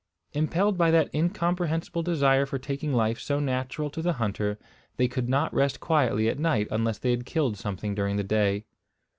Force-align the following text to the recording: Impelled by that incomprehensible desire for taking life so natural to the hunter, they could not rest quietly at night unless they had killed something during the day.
Impelled 0.33 0.79
by 0.79 0.89
that 0.89 1.13
incomprehensible 1.13 2.01
desire 2.01 2.47
for 2.47 2.57
taking 2.57 2.91
life 2.91 3.19
so 3.19 3.39
natural 3.39 3.87
to 3.91 4.01
the 4.01 4.13
hunter, 4.13 4.57
they 4.97 5.07
could 5.07 5.29
not 5.29 5.53
rest 5.53 5.79
quietly 5.79 6.27
at 6.27 6.39
night 6.39 6.67
unless 6.71 6.97
they 6.97 7.11
had 7.11 7.23
killed 7.23 7.55
something 7.55 7.93
during 7.93 8.15
the 8.15 8.23
day. 8.23 8.65